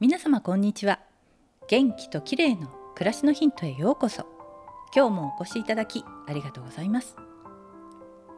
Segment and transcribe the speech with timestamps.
[0.00, 0.98] 皆様こんにちは。
[1.68, 4.24] 元気と綺麗の暮らしのヒントへようこそ。
[4.96, 7.16] 今日もお越しいただきありがとうございます。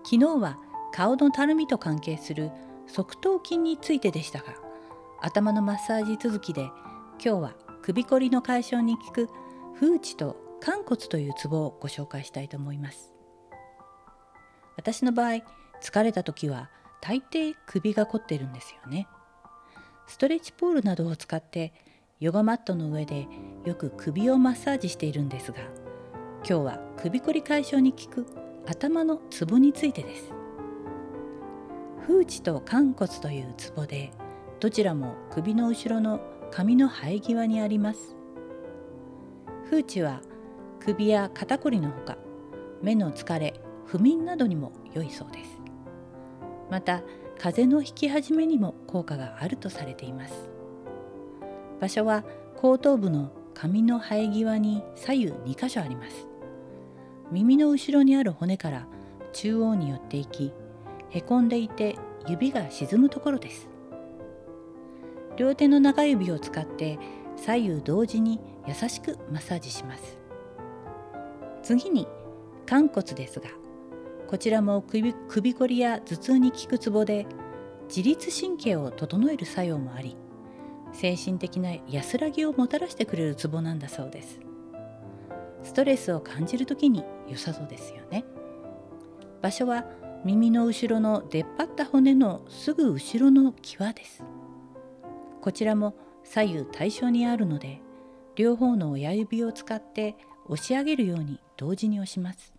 [0.02, 0.58] 昨日は
[0.92, 2.50] 顔のたるみと関係する
[2.88, 4.56] 側頭筋についてでしたが
[5.20, 6.62] 頭のマッサージ続きで
[7.24, 9.28] 今日は首こりの解消に効く
[9.78, 13.12] 風池と寛骨というツボをご紹介したいと思います。
[14.76, 15.44] 私の場合
[15.80, 19.06] 疲れた時は大抵首が凝ってるんですよね。
[20.06, 21.72] ストレッチポールなどを使って
[22.20, 23.26] ヨガマットの上で
[23.64, 25.58] よく首をマッサージしているんですが
[26.48, 28.26] 今日は首こり解消に効く
[28.66, 30.32] 頭のツボについてです。
[32.06, 34.12] 風池と寛骨というツボで
[34.60, 38.16] どちらも首の後ろの髪の生え際にあります。
[39.64, 40.20] 風池は
[40.80, 42.18] 首や肩こりのほか
[42.82, 43.54] 目の疲れ
[43.86, 45.60] 不眠などにも良いそうです。
[46.70, 47.02] また
[47.42, 50.48] 風邪のひき始めにも効果があるとされています。
[51.80, 52.22] 場所は
[52.60, 56.28] 後頭部の髪の生え際に左右2箇所あります。
[57.32, 58.86] 耳の後ろにある骨から
[59.32, 60.52] 中央に寄っていき
[61.10, 61.96] へこんでいて
[62.28, 63.68] 指が沈むところです。
[65.36, 67.00] 両手の中指を使って
[67.34, 70.16] 左右同時に優しくマッサージします。
[71.64, 72.06] 次に
[72.66, 73.48] 寛骨ですが
[74.32, 77.26] こちらも首首こりや頭痛に効くツボで
[77.94, 80.16] 自律神経を整える作用もあり
[80.94, 84.40] 精神的な安らぎをもたらしてくれるツボなんだそうです。
[85.62, 88.24] ストレスを感じる時に良さそうですよね。
[89.42, 89.84] 場所は
[90.24, 94.24] 耳の後ろの出っ張った骨のすぐ後ろの際です。
[95.42, 95.94] こちらも
[96.24, 97.82] 左右対称にあるので
[98.34, 100.16] 両方の親指を使って
[100.46, 102.54] 押し上げるように同時に押します。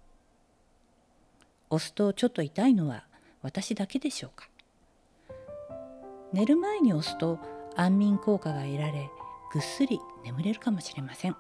[1.74, 3.06] 押すとちょっと痛いのは
[3.42, 4.48] 私だけでしょうか？
[6.32, 7.40] 寝る前に押すと
[7.76, 9.10] 安眠効果が得られ
[9.52, 11.36] ぐっすり眠れるかもしれません。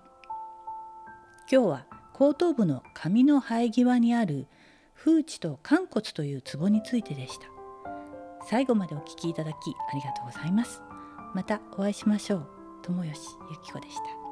[1.51, 4.47] 今日は後頭部の髪の生え際にある
[4.95, 7.47] 風池と寛骨というツボについてでした。
[8.47, 10.81] 最後までお聞きいただきありがとうございます。
[11.33, 12.47] またお会いしましょう。
[12.83, 13.19] 友吉
[13.51, 14.22] ゆき子でした。